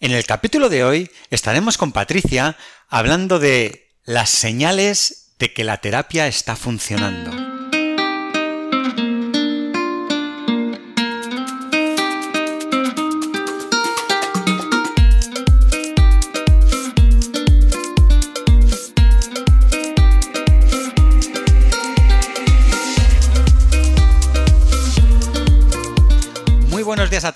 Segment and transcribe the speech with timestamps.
[0.00, 2.56] En el capítulo de hoy estaremos con Patricia
[2.88, 7.35] hablando de las señales de que la terapia está funcionando.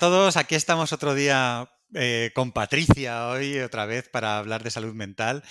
[0.01, 4.95] Todos, aquí estamos otro día eh, con Patricia hoy otra vez para hablar de salud
[4.95, 5.43] mental.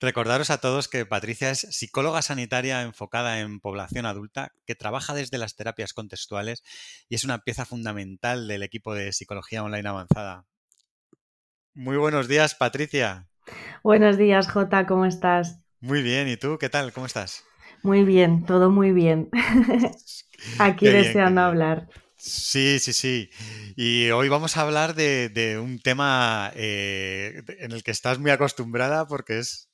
[0.00, 5.38] Recordaros a todos que Patricia es psicóloga sanitaria enfocada en población adulta que trabaja desde
[5.38, 6.62] las terapias contextuales
[7.08, 10.44] y es una pieza fundamental del equipo de psicología online avanzada.
[11.72, 13.30] Muy buenos días, Patricia.
[13.82, 15.62] Buenos días, Jota, ¿cómo estás?
[15.80, 16.92] Muy bien, ¿y tú qué tal?
[16.92, 17.44] ¿Cómo estás?
[17.82, 19.30] Muy bien, todo muy bien.
[20.58, 21.48] Aquí Qué deseando bien.
[21.48, 21.88] hablar.
[22.16, 23.30] Sí, sí, sí.
[23.76, 28.30] Y hoy vamos a hablar de, de un tema eh, en el que estás muy
[28.30, 29.68] acostumbrada porque es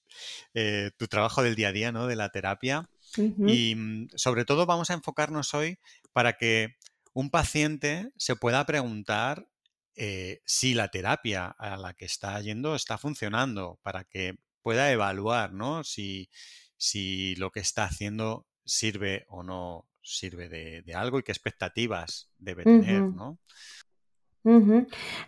[0.55, 2.07] eh, tu trabajo del día a día, ¿no?
[2.07, 2.89] De la terapia.
[3.17, 5.79] Y mm, sobre todo vamos a enfocarnos hoy
[6.13, 6.77] para que
[7.13, 9.47] un paciente se pueda preguntar
[9.95, 15.53] eh, si la terapia a la que está yendo está funcionando, para que pueda evaluar,
[15.53, 15.85] ¿no?
[15.85, 16.31] Si,
[16.77, 22.31] si lo que está haciendo sirve o no sirve de, de algo y qué expectativas
[22.39, 23.03] debe tener.
[23.03, 23.39] ¿no?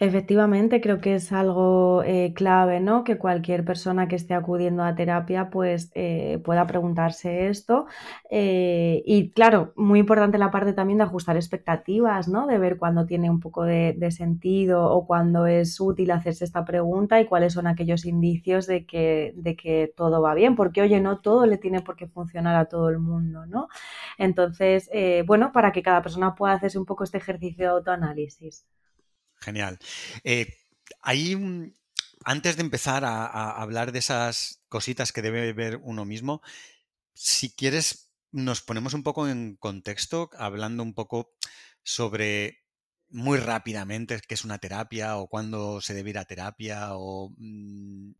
[0.00, 3.04] Efectivamente, creo que es algo eh, clave, ¿no?
[3.04, 7.86] Que cualquier persona que esté acudiendo a terapia, pues eh, pueda preguntarse esto.
[8.30, 12.46] Eh, y claro, muy importante la parte también de ajustar expectativas, ¿no?
[12.46, 16.64] De ver cuándo tiene un poco de, de sentido o cuándo es útil hacerse esta
[16.64, 20.56] pregunta y cuáles son aquellos indicios de que, de que todo va bien.
[20.56, 23.68] Porque, oye, no todo le tiene por qué funcionar a todo el mundo, ¿no?
[24.18, 28.66] Entonces, eh, bueno, para que cada persona pueda hacerse un poco este ejercicio de autoanálisis.
[29.44, 29.78] Genial.
[30.24, 30.56] Eh,
[31.36, 31.64] mm,
[32.24, 36.40] antes de empezar a, a hablar de esas cositas que debe ver uno mismo,
[37.12, 41.34] si quieres, nos ponemos un poco en contexto, hablando un poco
[41.82, 42.64] sobre
[43.08, 48.10] muy rápidamente qué es una terapia o cuándo se debe ir a terapia o mm,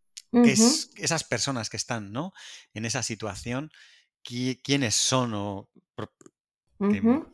[0.45, 2.33] es esas personas que están, ¿no?
[2.75, 3.71] en esa situación,
[4.23, 6.13] qui- quiénes son o pro-
[6.79, 7.27] que ujú,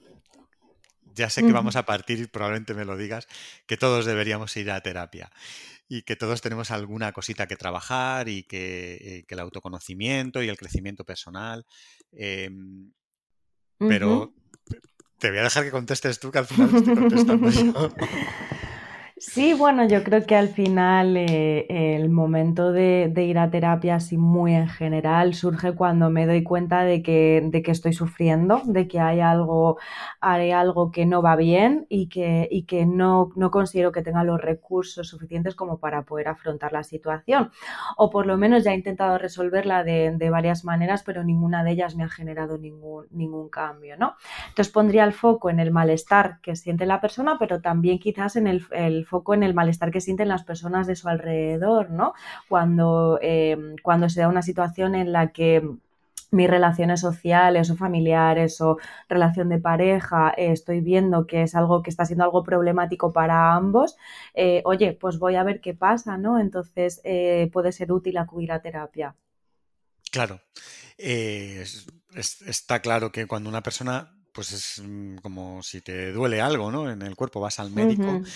[1.14, 3.26] ya sé que vamos a partir, y probablemente me lo digas,
[3.66, 5.30] que todos deberíamos ir a terapia
[5.88, 10.48] y que todos tenemos alguna cosita que trabajar y que, eh, que el autoconocimiento y
[10.48, 11.66] el crecimiento personal.
[12.12, 12.92] em,
[13.78, 14.32] pero
[15.18, 17.94] te voy a dejar que contestes tú, que al final estoy contestando yo.
[19.22, 23.96] Sí, bueno, yo creo que al final eh, el momento de, de ir a terapia
[23.96, 28.62] así muy en general surge cuando me doy cuenta de que, de que estoy sufriendo,
[28.64, 29.78] de que hay algo,
[30.22, 34.24] hay algo que no va bien y que, y que no, no considero que tenga
[34.24, 37.50] los recursos suficientes como para poder afrontar la situación.
[37.96, 41.72] O por lo menos ya he intentado resolverla de, de varias maneras, pero ninguna de
[41.72, 44.14] ellas me ha generado ningún, ningún cambio, ¿no?
[44.48, 48.46] Entonces pondría el foco en el malestar que siente la persona, pero también quizás en
[48.46, 52.14] el, el foco en el malestar que sienten las personas de su alrededor, ¿no?
[52.48, 55.68] Cuando, eh, cuando se da una situación en la que
[56.32, 58.78] mis relaciones sociales o familiares o
[59.08, 63.52] relación de pareja, eh, estoy viendo que es algo que está siendo algo problemático para
[63.54, 63.96] ambos,
[64.34, 66.38] eh, oye, pues voy a ver qué pasa, ¿no?
[66.38, 67.02] Entonces
[67.52, 69.16] puede ser útil acudir a terapia.
[70.12, 70.40] Claro,
[70.98, 76.40] es- es- está claro que cuando una persona, pues es mm, como si te duele
[76.40, 76.90] algo, ¿no?
[76.90, 78.26] En el cuerpo vas al Uh médico, -huh.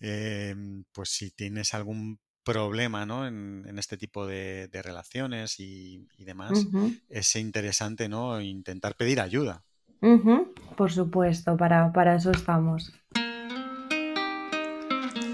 [0.00, 3.26] em, pues si tienes algún problema, ¿no?
[3.26, 6.98] En, en este tipo de, de relaciones y, y Uh demás, -huh.
[7.10, 8.40] es interesante, ¿no?
[8.40, 9.62] Intentar pedir ayuda.
[10.00, 10.54] Uh -huh.
[10.78, 12.90] Por supuesto, para, para eso estamos.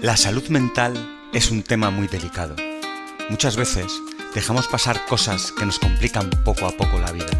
[0.01, 0.93] La salud mental
[1.33, 2.57] es un tema muy delicado.
[3.29, 3.87] Muchas veces
[4.35, 7.31] dejamos pasar cosas que nos complican poco a poco la vida.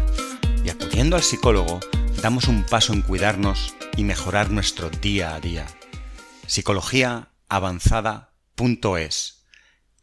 [0.64, 1.80] Y acudiendo al psicólogo,
[2.22, 5.66] damos un paso en cuidarnos y mejorar nuestro día a día.
[6.46, 9.44] Psicologiaavanzada.es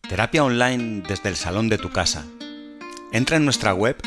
[0.08, 2.26] Terapia online desde el salón de tu casa.
[3.12, 3.98] Entra en nuestra web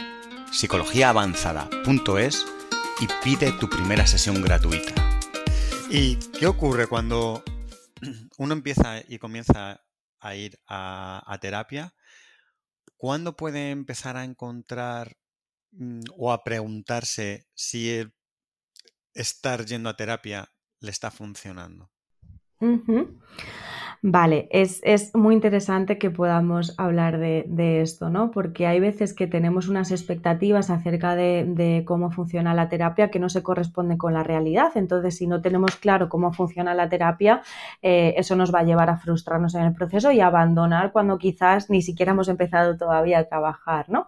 [0.53, 2.47] psicologiaavanzada.es
[3.01, 4.95] y pide tu primera sesión gratuita.
[5.91, 7.43] ¿Y qué ocurre cuando
[8.39, 9.83] uno empieza y comienza
[10.21, 11.95] a ir a, a terapia?
[12.97, 15.19] ¿Cuándo puede empezar a encontrar
[16.17, 18.05] o a preguntarse si
[19.15, 21.91] estar yendo a terapia le está funcionando?
[24.03, 24.81] Vale, es,
[25.15, 28.31] muy interesante que podamos hablar de, esto, ¿no?
[28.31, 33.29] Porque hay veces que tenemos unas expectativas acerca de, cómo funciona la terapia que no
[33.29, 34.71] se corresponden con la realidad.
[34.77, 37.43] Entonces, si no tenemos claro cómo funciona la terapia,
[37.83, 41.19] eh, eso nos va a llevar a frustrarnos en el proceso y a abandonar cuando
[41.19, 44.07] quizás ni siquiera hemos empezado todavía a trabajar, ¿no?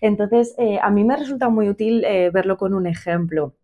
[0.00, 3.54] Entonces, eh, a mí me resulta muy útil eh, verlo con un ejemplo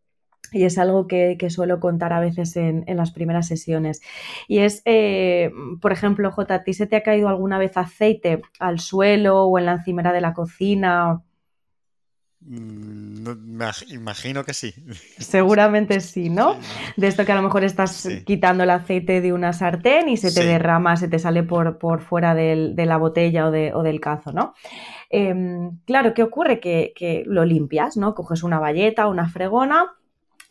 [0.52, 4.00] y es algo que, suelo contar a veces en, las primeras sesiones.
[4.48, 8.42] Y es, eh, por ejemplo, J, ¿a ti se te ha caído alguna vez aceite
[8.58, 11.22] al suelo o en la encimera de la cocina?
[12.48, 13.26] Mm,
[13.88, 14.72] imagino que sí.
[15.18, 16.56] Seguramente sí, ¿no?
[16.96, 20.32] De esto que a lo mejor estás quitando el aceite de una sartén y se
[20.32, 24.54] te derrama, se te sale por, por fuera de la botella o, del cazo, ¿no?
[25.10, 26.60] Em, claro, ¿qué ocurre?
[26.60, 28.14] Que, que, lo limpias, ¿no?
[28.14, 29.96] Coges una valleta, una fregona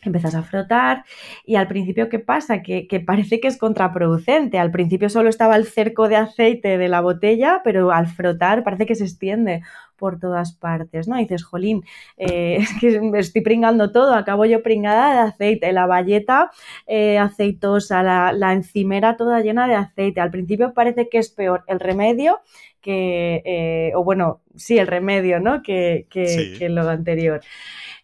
[0.10, 1.04] empiezas a frotar
[1.46, 2.62] y al principio, ¿qué pasa?
[2.62, 4.60] Que, parece que es contraproducente.
[4.60, 8.86] Al principio solo estaba el cerco de aceite de la botella, pero al frotar parece
[8.86, 9.62] que se extiende
[9.98, 11.18] por todas partes, ¿no?
[11.18, 11.84] Y dices, jolín,
[12.18, 16.52] eh, es que me estoy pringando todo, acabo yo pringada de aceite, la valleta
[16.86, 20.22] eh, aceitosa, la, encimera toda llena de aceite.
[20.22, 22.42] Al principio parece que es peor el remedio
[22.82, 25.64] que, eh, o bueno, sí, el remedio, ¿no?
[25.64, 27.42] Que, que lo anterior.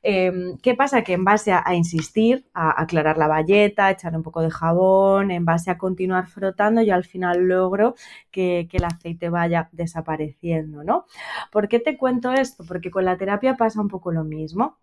[0.03, 1.03] Em, ¿Qué pasa?
[1.03, 5.45] Que en base a, insistir, a aclarar la valleta, echar un poco de jabón, en
[5.45, 7.95] base a continuar frotando, yo al final logro
[8.31, 11.05] que, que el aceite vaya desapareciendo, ¿no?
[11.51, 12.63] ¿Por qué te cuento esto?
[12.67, 14.77] Porque con la terapia pasa un poco lo mismo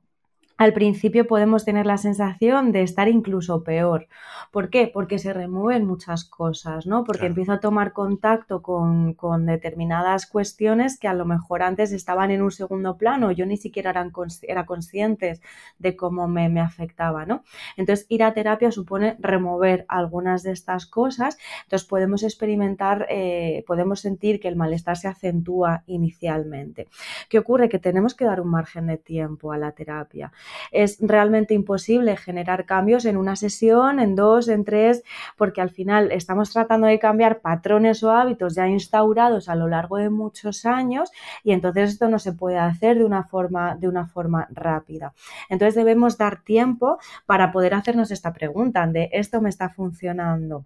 [0.58, 4.08] al principio podemos tener la sensación de estar incluso peor.
[4.50, 4.90] ¿Por qué?
[4.93, 7.05] Porque se remueven muchas cosas, ¿no?
[7.05, 9.14] Porque empiezo a tomar contacto con,
[9.46, 13.90] determinadas cuestiones que a lo mejor antes estaban en un segundo plano, yo ni siquiera
[13.90, 14.10] eran,
[14.43, 15.40] era conscientes
[15.78, 17.44] de cómo me, me, afectaba, ¿no?
[17.76, 24.00] Entonces, ir a terapia supone remover algunas de estas cosas, entonces podemos experimentar, eh, podemos
[24.00, 26.88] sentir que el malestar se acentúa inicialmente.
[27.28, 27.69] ¿Qué ocurre?
[27.69, 30.32] Que tenemos que dar un margen de tiempo a la terapia
[30.70, 35.02] es realmente imposible generar cambios en una sesión, en dos, en tres,
[35.36, 39.96] porque al final estamos tratando de cambiar patrones o hábitos ya instaurados a lo largo
[39.96, 41.10] de muchos años
[41.42, 45.14] y entonces esto no se puede hacer de una forma, de una forma rápida.
[45.48, 50.64] Entonces debemos dar tiempo para poder hacernos esta pregunta de esto me está funcionando.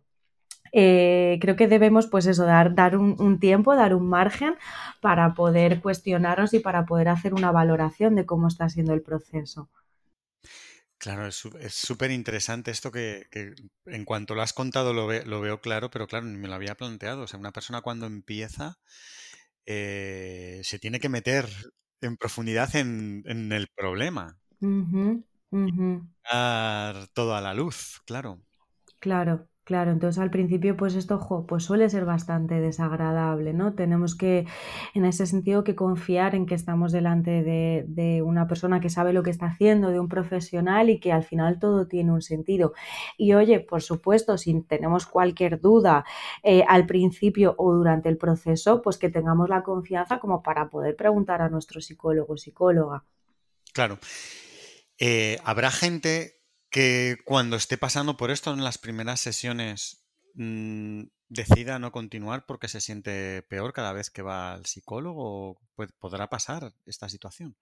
[0.72, 4.56] Eh, creo que debemos, pues eso, dar, dar un, tiempo, dar un margen
[5.00, 9.68] para poder cuestionarnos y para poder hacer una valoración de cómo está siendo el proceso.
[10.98, 13.26] Claro, es súper interesante esto que,
[13.86, 17.22] en cuanto lo has contado lo, lo, veo claro, pero claro, me lo había planteado.
[17.22, 18.78] O sea, una persona cuando empieza
[19.66, 21.48] eh, se tiene que meter
[22.00, 24.38] en profundidad en, el problema.
[24.60, 25.24] Y
[26.30, 28.42] dar todo a la luz, claro.
[28.98, 33.72] Claro, Claro, entonces al principio pues esto pues suele ser bastante desagradable, ¿no?
[33.72, 34.46] Tenemos que,
[34.92, 39.22] en ese sentido, que confiar en que estamos delante de, una persona que sabe lo
[39.22, 42.74] que está haciendo, de un profesional y que al final todo tiene un sentido.
[43.16, 46.04] Y oye, por supuesto, si tenemos cualquier duda
[46.42, 50.96] eh, al principio o durante el proceso, pues que tengamos la confianza como para poder
[50.96, 53.04] preguntar a nuestro psicólogo o psicóloga.
[53.72, 53.98] Claro.
[54.98, 56.41] Eh, Habrá gente
[56.72, 60.04] que cuando esté pasando por esto en las primeras sesiones
[60.34, 61.02] mm,
[61.32, 65.58] decida no continuar porque se siente peor cada vez que va al psicólogo?
[65.98, 67.56] ¿Podrá pasar esta situación?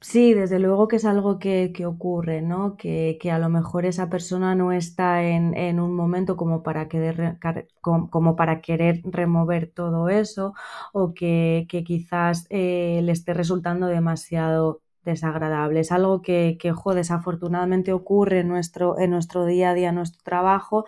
[0.00, 2.76] Sí, desde luego que es algo que, ocurre, ¿no?
[2.76, 7.38] Que, a lo mejor esa persona no está en, un momento como para, querer,
[7.80, 10.54] como para querer remover todo eso
[10.92, 15.80] o que, quizás eh, le esté resultando demasiado desagradable.
[15.80, 20.22] Es algo que, que desafortunadamente ocurre en nuestro, en nuestro día a día, en nuestro
[20.22, 20.84] trabajo.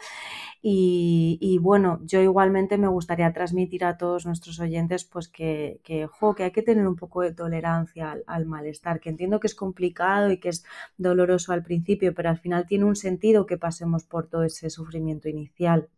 [0.69, 6.43] Y, bueno, yo igualmente me gustaría transmitir a todos nuestros oyentes pues que, que, que
[6.43, 10.41] hay que tener un poco de tolerancia al, malestar, que entiendo que es complicado y
[10.41, 10.65] que es
[10.97, 15.29] doloroso al principio, pero al final tiene un sentido que pasemos por todo ese sufrimiento
[15.29, 15.89] inicial.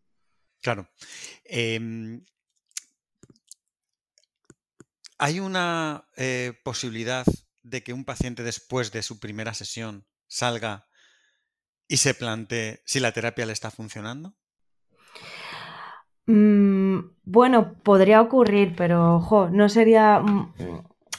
[0.60, 0.86] Claro.
[1.44, 2.22] Em,
[5.18, 7.24] hay una eh, posibilidad
[7.68, 10.86] de que un paciente después de su primera sesión salga
[11.86, 14.34] y se plantee si la terapia le está funcionando?
[16.26, 20.22] Mm, bueno, podría ocurrir, pero ojo, no sería...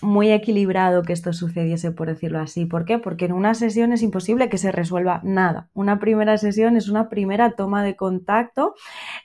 [0.01, 2.65] Muy equilibrado que esto sucediese, por decirlo así.
[2.65, 2.99] ¿Por qué?
[2.99, 5.67] Porque en una sesión es imposible que se resuelva nada.
[5.73, 8.75] Una primera sesión es una primera toma de contacto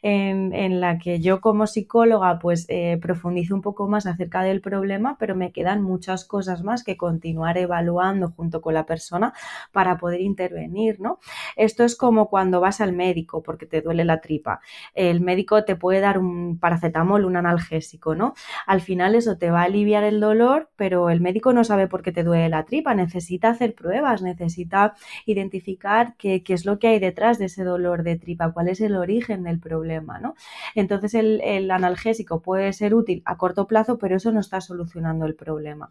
[0.02, 5.16] en, la que yo como psicóloga pues eh, profundizo un poco más acerca del problema,
[5.16, 9.32] pero me quedan muchas cosas más que continuar evaluando junto con la persona
[9.70, 11.20] para poder intervenir, ¿no?
[11.54, 14.60] Esto es como cuando vas al médico porque te duele la tripa.
[14.94, 18.34] El médico te puede dar un paracetamol, un analgésico, ¿no?
[18.66, 22.02] Al final eso te va a aliviar el dolor, pero el médico no sabe por
[22.02, 24.94] qué te duele la tripa, necesita hacer pruebas, necesita
[25.26, 28.96] identificar qué, es lo que hay detrás de ese dolor de tripa, cuál es el
[28.96, 30.34] origen del problema, ¿no?
[30.74, 35.26] Entonces el, el analgésico puede ser útil a corto plazo, pero eso no está solucionando
[35.26, 35.90] el problema.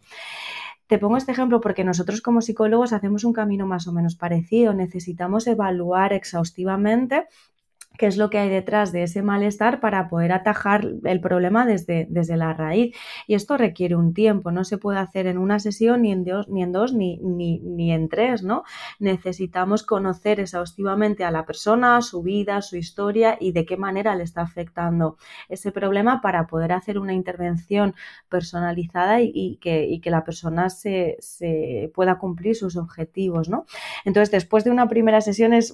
[0.88, 4.74] Te pongo este ejemplo porque nosotros como psicólogos hacemos un camino más o menos parecido.
[4.74, 7.28] Necesitamos evaluar exhaustivamente
[7.98, 12.08] qué es lo que hay detrás de ese malestar para poder atajar el problema desde,
[12.10, 12.96] desde la raíz.
[13.28, 16.50] Y esto requiere un tiempo, no se puede hacer en una sesión, ni en dos,
[16.50, 18.64] ni en, dos, ni, ni, ni en tres, ¿no?
[19.00, 24.24] Necesitamos conocer exhaustivamente a la persona, su vida, su historia y de qué manera le
[24.24, 25.18] está afectando
[25.50, 27.94] ese problema para poder hacer una intervención
[28.30, 33.66] personalizada y, que, y que, la persona se, se pueda cumplir sus objetivos, ¿no?
[34.06, 35.74] Entonces, después de una primera sesión es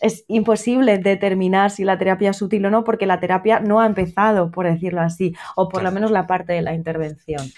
[0.00, 3.86] es imposible determinar si la terapia es útil o no porque la terapia no ha
[3.86, 7.50] empezado, por decirlo así, o por lo menos la parte de la intervención.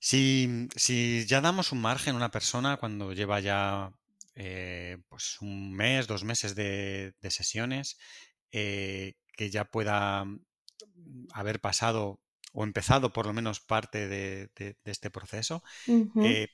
[0.00, 0.68] Si,
[1.26, 3.92] ya damos un margen a una persona cuando lleva ya
[4.34, 7.98] eh, pues un mes, dos meses de, sesiones,
[8.52, 10.24] eh, que ya pueda
[11.32, 12.20] haber pasado
[12.52, 15.62] o empezado por lo menos parte de, este proceso,
[16.22, 16.48] eh,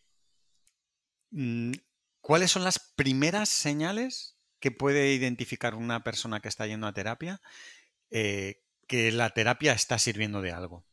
[1.30, 1.72] mm,
[2.20, 4.34] ¿cuáles son las primeras señales
[4.64, 7.42] que puede identificar una persona que está yendo a terapia
[8.10, 10.86] eh, que la terapia está sirviendo de algo.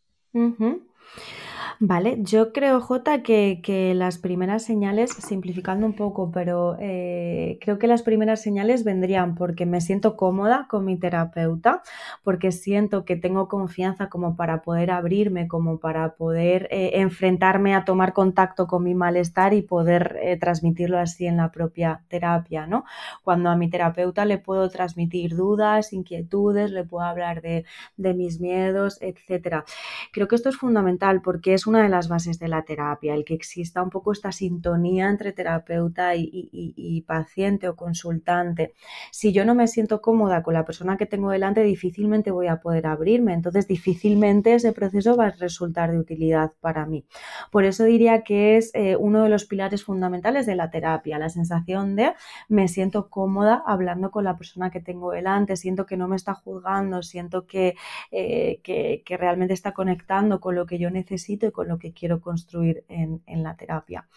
[1.83, 7.88] Vale, yo creo, Jota, que, las primeras señales, simplificando un poco, pero eh, creo que
[7.88, 11.81] las primeras señales vendrían porque me siento cómoda con mi terapeuta,
[12.23, 17.83] porque siento que tengo confianza como para poder abrirme, como para poder eh, enfrentarme a
[17.83, 22.85] tomar contacto con mi malestar y poder eh, transmitirlo así en la propia terapia, ¿no?
[23.23, 27.65] Cuando a mi terapeuta le puedo transmitir dudas, inquietudes, le puedo hablar de,
[27.97, 29.65] de mis miedos, etcétera.
[30.11, 33.24] Creo que esto es fundamental porque es una de las bases de la terapia, el
[33.24, 38.74] que exista un poco esta sintonía entre terapeuta y, paciente o consultante.
[39.12, 42.58] Si yo no me siento cómoda con la persona que tengo delante, difícilmente voy a
[42.58, 47.06] poder abrirme, entonces difícilmente ese proceso va a resultar de utilidad para mí.
[47.51, 51.30] Por eso diría que es eh, uno de los pilares fundamentales de la terapia, la
[51.30, 52.13] sensación de
[52.50, 56.34] me siento cómoda hablando con la persona que tengo delante, siento que no me está
[56.34, 57.75] juzgando, siento que,
[58.12, 61.94] eh, que, que realmente está conectando con lo que yo necesito y con lo que
[61.94, 64.08] quiero construir en, la terapia.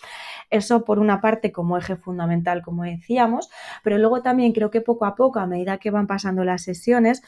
[0.51, 3.51] Eso por una parte como eje fundamental, como decíamos,
[3.83, 7.23] pero luego también creo que poco a poco, a medida que van pasando las sesiones,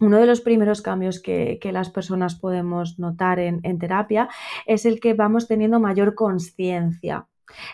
[0.00, 4.28] uno de los primeros cambios que, las personas podemos notar en, en, terapia
[4.66, 7.26] es el que vamos teniendo mayor conciencia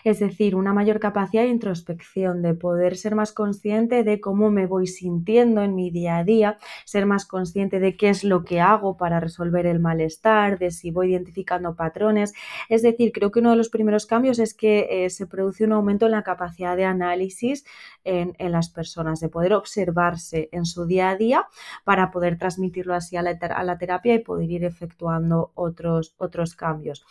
[0.03, 4.65] es decir, una mayor capacidad de introspección, de poder ser más consciente de cómo me
[4.65, 8.61] voy sintiendo en mi día a día, ser más consciente de qué es lo que
[8.61, 12.33] hago para resolver el malestar, de si voy identificando patrones.
[12.69, 15.73] Es decir, creo que uno de los primeros cambios es que eh, se produce un
[15.73, 17.65] aumento en la capacidad de análisis
[18.03, 21.47] en, las personas, de poder observarse en su día a día
[21.83, 26.55] para poder transmitirlo así a la, a la terapia y poder ir efectuando otros, otros
[26.55, 27.05] cambios.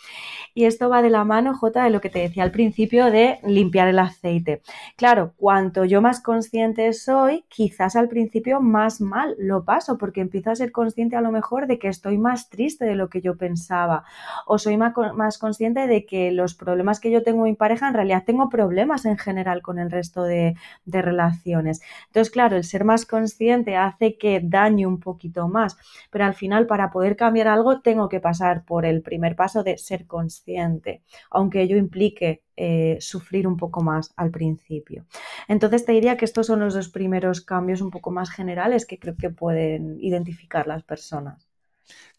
[0.55, 3.39] Y esto va de la mano, J, de lo que te decía al principio de
[3.43, 4.63] limpiar el aceite.
[4.97, 10.51] Claro, cuanto yo más consciente soy, quizás al principio más mal lo paso porque empiezo
[10.51, 13.37] a ser consciente a lo mejor de que estoy más triste de lo que yo
[13.37, 14.05] pensaba
[14.47, 17.95] o soy más, consciente de que los problemas que yo tengo en mi pareja en
[17.95, 21.83] realidad tengo problemas en general con el resto de, de relaciones.
[22.07, 25.77] Entonces, claro, el ser más consciente hace que dañe un poquito más,
[26.11, 29.77] pero al final para poder cambiar algo tengo que pasar por el primer paso de
[29.77, 35.07] ser consciente, aunque ello implique eh, sufrir un poco más al principio.
[35.49, 38.99] Entonces te diría que estos son los dos primeros cambios un poco más generales que
[38.99, 41.49] creo que pueden identificar las personas.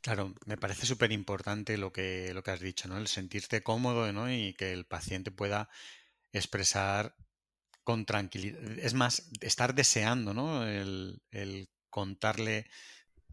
[0.01, 2.97] Claro, me parece súper importante lo que, lo que has dicho, ¿no?
[2.97, 4.31] El sentirte cómodo ¿no?
[4.31, 5.69] y que el paciente pueda
[6.31, 7.15] expresar
[7.83, 8.61] con tranquilidad.
[8.79, 10.67] Es más, estar deseando, ¿no?
[10.67, 11.21] El,
[11.89, 12.67] contarle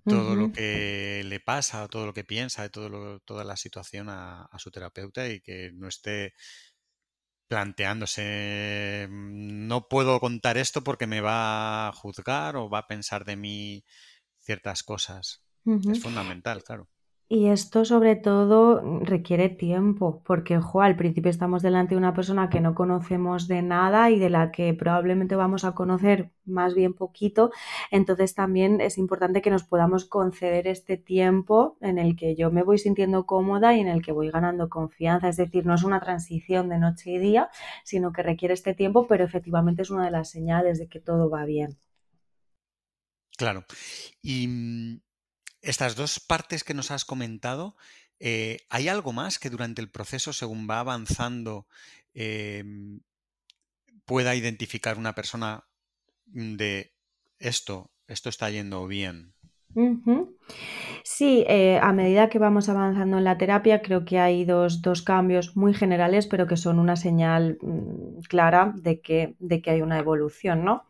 [0.06, 4.70] todo lo que le pasa, todo lo que piensa, todo toda la situación a, su
[4.70, 6.34] terapeuta y que no esté
[7.48, 13.24] planteándose, mm, no puedo contar esto porque me va a juzgar o va a pensar
[13.24, 13.84] de mí
[14.40, 15.44] ciertas cosas.
[15.88, 16.88] Es fundamental, claro.
[17.34, 22.60] Y esto sobre todo requiere tiempo, porque al principio estamos delante de una persona que
[22.60, 27.50] no conocemos de nada y de la que probablemente vamos a conocer más bien poquito,
[27.90, 32.62] entonces también es importante que nos podamos conceder este tiempo en el que yo me
[32.62, 35.98] voy sintiendo cómoda y en el que voy ganando confianza, es decir, no es una
[35.98, 37.50] transición de noche y día,
[37.82, 41.28] sino que requiere este tiempo, pero efectivamente es una de las señales de que todo
[41.30, 41.78] va bien.
[43.36, 43.64] Claro.
[44.22, 45.00] Y mm,
[45.64, 47.76] estas dos partes que nos has comentado,
[48.20, 51.66] eh, ¿hay algo más que durante el proceso, según va avanzando,
[52.14, 53.00] em,
[54.04, 55.64] pueda identificar una persona
[56.26, 56.92] de
[57.38, 59.34] esto, esto está yendo bien?
[61.02, 65.02] Sí, eh, a medida que vamos avanzando en la terapia, creo que hay dos, dos
[65.02, 69.82] cambios muy generales, pero que son una señal mm, clara de que, de que hay
[69.82, 70.84] una evolución, ¿no?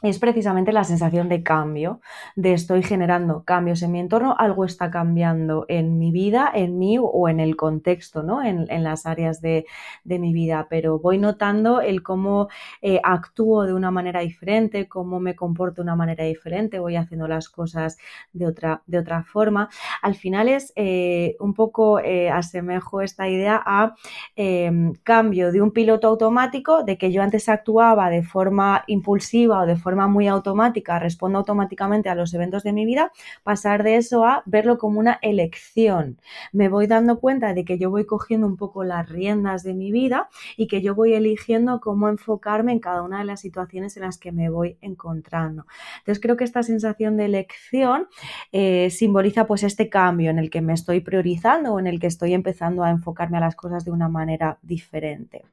[0.00, 2.00] Es precisamente la sensación de cambio,
[2.36, 6.98] de estoy generando cambios en mi entorno, algo está cambiando en mi vida, en mí
[7.00, 8.42] o en el contexto, ¿no?
[8.44, 9.66] En, las áreas de,
[10.04, 12.48] mi vida, pero voy notando el cómo
[12.80, 17.26] eh, actúo de una manera diferente, cómo me comporto de una manera diferente, voy haciendo
[17.26, 17.98] las cosas
[18.32, 19.68] de otra, de otra forma.
[20.00, 23.94] Al final es eh, un poco, eh, asemejo esta idea a
[24.36, 29.66] em, cambio de un piloto automático, de que yo antes actuaba de forma impulsiva o
[29.66, 33.10] de forma forma muy automática, respondo automáticamente a los eventos de mi vida,
[33.42, 36.20] pasar de eso a verlo como una elección.
[36.52, 39.90] Me voy dando cuenta de que yo voy cogiendo un poco las riendas de mi
[39.90, 40.28] vida
[40.58, 44.18] y que yo voy eligiendo cómo enfocarme en cada una de las situaciones en las
[44.18, 45.64] que me voy encontrando.
[46.00, 48.08] Entonces creo que esta sensación de elección
[48.52, 52.08] eh, simboliza pues este cambio en el que me estoy priorizando o en el que
[52.08, 55.46] estoy empezando a enfocarme a las cosas de una manera diferente.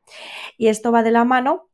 [0.58, 1.70] Y esto va de la mano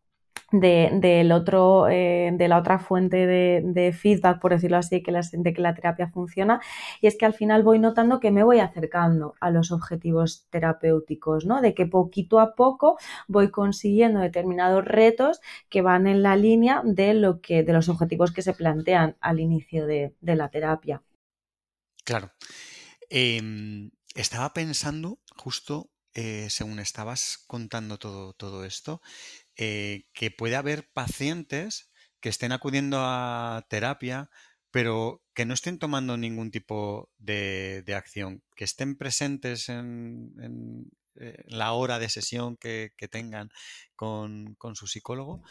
[0.51, 5.53] de, otro, eh, de la otra fuente de, feedback, por decirlo así, que la, de
[5.53, 6.61] que la terapia funciona,
[6.99, 11.45] y es que al final voy notando que me voy acercando a los objetivos terapéuticos,
[11.45, 11.61] ¿no?
[11.61, 17.13] De que poquito a poco voy consiguiendo determinados retos que van en la línea de
[17.13, 21.01] lo que, de los objetivos que se plantean al inicio de, la terapia.
[22.03, 22.31] Claro.
[23.09, 29.01] Em, estaba pensando, justo eh, según estabas contando todo, todo esto,
[29.57, 34.29] eh, que puede haber pacientes que estén acudiendo a terapia,
[34.69, 41.73] pero que no estén tomando ningún tipo de, acción, que estén presentes en, eh, la
[41.73, 43.49] hora de sesión que, tengan
[43.95, 45.43] con, su psicólogo,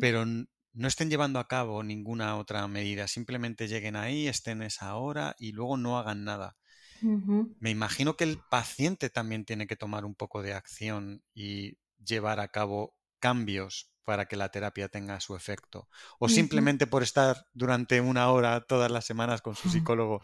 [0.00, 5.34] pero no estén llevando a cabo ninguna otra medida, simplemente lleguen ahí, estén esa hora
[5.38, 6.56] y luego no hagan nada.
[7.02, 12.40] Me imagino que el paciente también tiene que tomar un poco de acción y llevar
[12.40, 15.88] a cabo cambios para que la terapia tenga su efecto.
[16.18, 20.20] O simplemente por estar durante una hora todas las semanas con su psicólogo,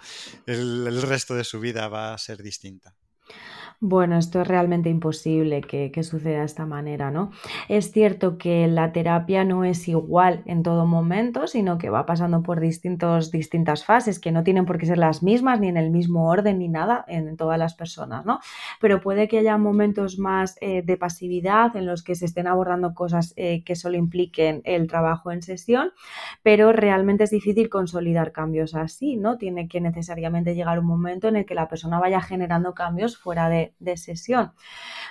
[0.47, 2.97] el, resto de su vida va a ser distinta.
[3.81, 7.31] Bueno, esto es realmente imposible que, suceda de esta manera, ¿no?
[7.69, 12.43] Es cierto que la terapia no es igual en todo momento, sino que va pasando
[12.43, 15.91] por distintos, distintas fases, que no tienen por qué ser las mismas, ni en el
[15.91, 18.41] mismo orden, ni nada en todas las personas, ¿no?
[18.81, 22.95] Pero puede que haya momentos más eh, de pasividad en los que se estén abordando
[22.95, 25.91] cosas eh, que solo impliquen el trabajo en sesión,
[26.43, 29.37] pero realmente es difícil consolidar cambios así, ¿no?
[29.37, 33.49] Tiene que necesariamente llegar un momento en el que la persona vaya generando cambios fuera
[33.49, 34.53] de de, sesión.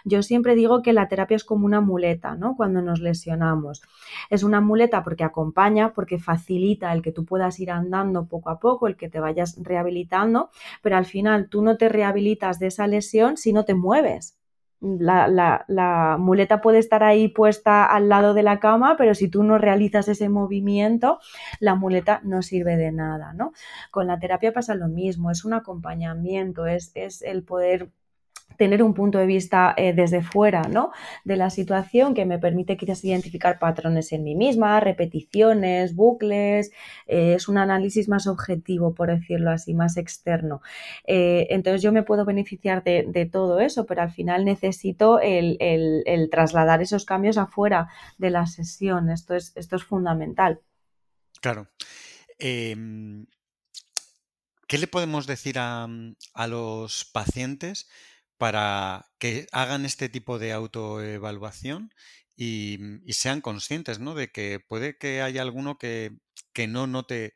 [0.04, 2.56] Yo siempre digo que la terapia es como una muleta, ¿no?
[2.56, 3.82] Cuando nos lesionamos.
[4.30, 8.60] Es una muleta porque acompaña, porque facilita el que tú puedas ir andando poco a
[8.60, 10.50] poco, el que te vayas rehabilitando,
[10.82, 14.38] pero al final tú no te rehabilitas de esa lesión si no te mueves.
[14.86, 15.28] La,
[15.68, 19.58] la, muleta puede estar ahí puesta al lado de la cama, pero si tú no
[19.58, 21.20] realizas ese movimiento,
[21.60, 23.52] la muleta no sirve de nada, ¿no?
[23.92, 27.90] Con la terapia pasa lo mismo, es un acompañamiento, es, es el poder
[28.58, 30.92] tener un punto de vista eh, desde fuera ¿no?
[31.24, 36.72] de la situación que me permite quizás identificar patrones en mí misma, repeticiones, bucles,
[37.08, 40.62] eh, es un análisis más objetivo, por decirlo así, más externo.
[41.06, 45.58] Eh, entonces yo me puedo beneficiar de, todo eso, pero al final necesito el,
[46.32, 49.10] trasladar esos cambios afuera de la sesión.
[49.10, 50.62] Esto es, esto es fundamental.
[51.42, 51.68] Claro.
[52.38, 53.26] Em,
[54.68, 55.88] ¿Qué le podemos decir a,
[56.34, 57.88] a los pacientes?
[58.46, 61.90] Para que hagan este tipo de autoevaluación
[62.36, 64.14] y, y sean conscientes, ¿no?
[64.14, 66.12] De que puede que haya alguno que,
[66.68, 67.34] no note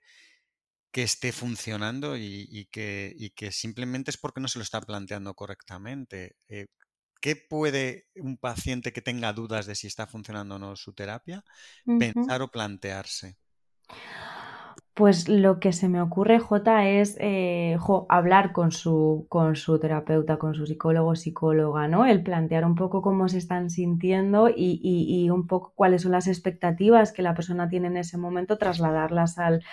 [0.91, 6.36] que esté funcionando y, que, que, simplemente es porque no se lo está planteando correctamente.
[6.48, 6.67] Eh,
[7.19, 11.43] ¿Qué puede un paciente que tenga dudas de si está funcionando o no su terapia
[11.98, 13.36] pensar o plantearse?
[14.99, 17.77] Pues lo que se me ocurre, Jota, es eh,
[18.09, 22.05] hablar con su, con su terapeuta, con su psicólogo psicóloga, ¿no?
[22.05, 27.13] El plantear un poco cómo se están sintiendo y, un poco cuáles son las expectativas
[27.13, 29.63] que la persona tiene en ese momento, trasladarlas al,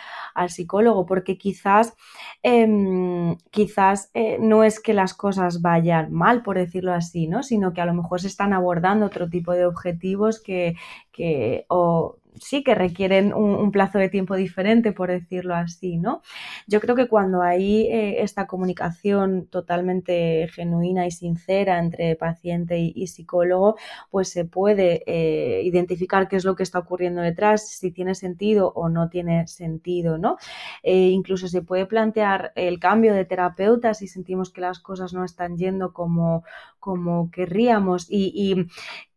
[0.49, 1.97] psicólogo, porque quizás,
[2.45, 7.43] em, quizás eh, no es que las cosas vayan mal, por decirlo así, ¿no?
[7.43, 10.77] Sino que a lo mejor se están abordando otro tipo de objetivos que,
[11.11, 16.23] que o sí que requieren un, plazo de tiempo diferente, por decirlo así, ¿no?
[16.67, 23.07] Yo creo que cuando hay eh, esta comunicación totalmente genuina y sincera entre paciente y,
[23.07, 23.77] psicólogo,
[24.11, 28.73] pues se puede eh, identificar qué es lo que está ocurriendo detrás, si tiene sentido
[28.75, 30.37] o no tiene sentido, ¿no?
[30.83, 35.25] Eh, incluso se puede plantear el cambio de terapeuta si sentimos que las cosas no
[35.25, 36.45] están yendo como,
[36.79, 38.67] como querríamos y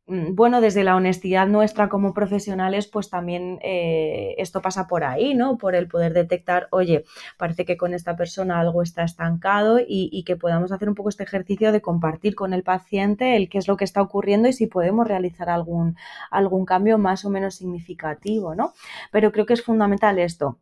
[0.09, 5.57] bueno, desde la honestidad nuestra como profesionales, pues también eh, esto pasa por ahí, ¿no?
[5.57, 7.05] Por el poder detectar, oye,
[7.37, 11.23] parece que con esta persona algo está estancado y, que podamos hacer un poco este
[11.23, 14.67] ejercicio de compartir con el paciente el qué es lo que está ocurriendo y si
[14.67, 15.95] podemos realizar algún,
[16.31, 18.73] algún cambio más o menos significativo, ¿no?
[19.11, 20.57] Pero creo que es fundamental esto,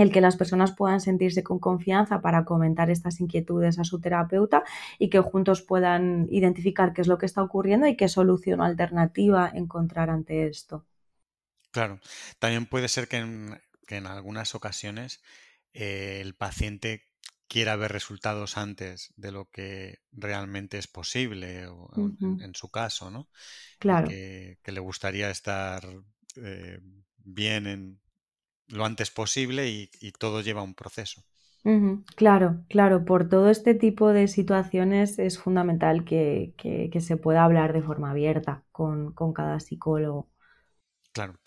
[0.00, 4.64] el que las personas puedan sentirse con confianza para comentar estas inquietudes a su terapeuta
[4.98, 9.50] y que juntos puedan identificar qué es lo que está ocurriendo y qué solución alternativa
[9.52, 10.86] encontrar ante esto.
[11.70, 12.00] Claro,
[12.38, 15.20] también puede ser que en, algunas ocasiones
[15.74, 17.04] eh, el paciente
[17.46, 23.28] quiera ver resultados antes de lo que realmente es posible, o, en, su caso, ¿no?
[23.78, 24.08] Claro.
[24.08, 25.86] Que, le gustaría estar
[26.36, 26.80] eh,
[27.18, 28.00] bien en,
[28.70, 31.22] lo antes posible y, todo lleva un proceso.
[32.16, 36.54] Claro, claro, por todo este tipo de situaciones es fundamental que,
[37.00, 40.30] se pueda hablar de forma abierta con, cada psicólogo.
[41.12, 41.38] Claro.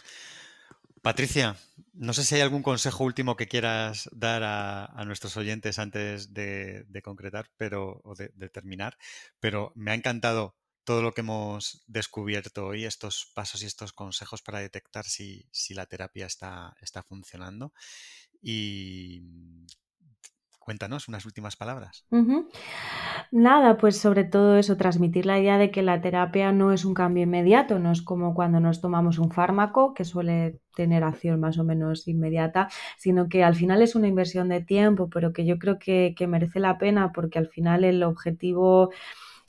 [1.02, 1.58] Patricia,
[1.94, 6.86] no sé si hay algún consejo último que quieras dar a, nuestros oyentes antes de,
[7.04, 8.98] concretar pero, o de, terminar,
[9.40, 14.42] pero me ha encantado todo lo que hemos descubierto hoy, estos pasos y estos consejos
[14.42, 17.74] para detectar si, la terapia está, está funcionando.
[18.42, 19.66] Y mm,
[20.60, 22.06] cuéntanos unas últimas palabras.
[23.32, 26.94] Nada, pues sobre todo eso, transmitir la idea de que la terapia no es un
[26.94, 31.58] cambio inmediato, no es como cuando nos tomamos un fármaco que suele tener acción más
[31.58, 35.58] o menos inmediata, sino que al final es una inversión de tiempo, pero que yo
[35.60, 38.92] creo que, que merece la pena porque al final el objetivo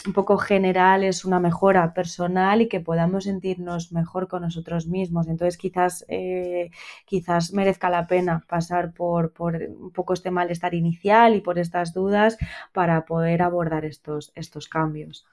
[0.06, 5.28] un poco general es una mejora personal y que podamos sentirnos mejor con nosotros mismos.
[5.28, 6.70] Entonces quizás, eh,
[7.06, 11.94] quizás merezca la pena pasar por, por, un poco este malestar inicial y por estas
[11.94, 12.36] dudas
[12.72, 15.26] para poder abordar estos, estos cambios.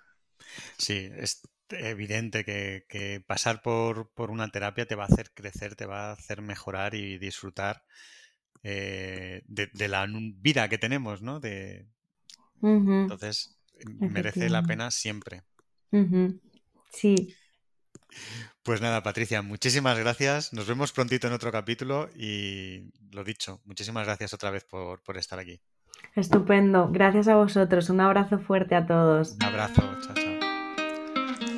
[0.78, 6.10] Sí, es evidente que, pasar por, una terapia te va a hacer crecer, te va
[6.10, 7.84] a hacer mejorar y disfrutar
[8.64, 11.40] eh, de, la vida que tenemos, ¿no?
[11.40, 11.88] De,
[12.62, 15.44] Entonces, merece la pena siempre.
[16.92, 17.36] Sí.
[18.64, 20.54] Pues nada, Patricia, muchísimas gracias.
[20.54, 25.18] Nos vemos prontito en otro capítulo y lo dicho, muchísimas gracias otra vez por, por
[25.18, 25.62] estar aquí.
[26.16, 26.90] Estupendo.
[26.92, 27.90] Gracias a vosotros.
[27.90, 29.34] Un abrazo fuerte a todos.
[29.34, 29.82] Un abrazo.
[30.02, 30.40] Chao, chao.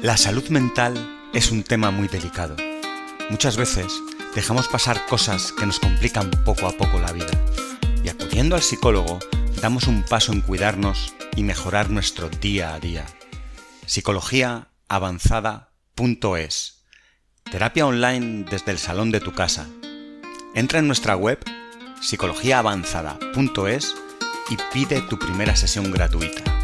[0.02, 0.94] La salud mental
[1.34, 2.56] es un tema muy delicado.
[3.30, 3.94] Muchas veces
[4.36, 7.32] dejamos pasar cosas que nos complican poco a poco la vida.
[8.04, 9.20] Y acudiendo al psicólogo,
[9.64, 13.06] damos un paso en cuidarnos y mejorar nuestro día a día.
[13.86, 16.84] Psicologiaavanzada.es
[17.50, 19.70] Terapia online desde el salón de tu casa.
[20.54, 21.40] Entra en nuestra web
[22.02, 23.96] psicologiaavanzada.es
[24.50, 26.63] y pide tu primera sesión gratuita.